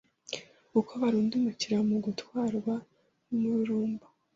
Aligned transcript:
uko 0.79 0.91
barundumukira 1.01 1.77
mu 1.89 1.97
gutwarwa 2.05 2.73
n’umururumba. 3.29 4.05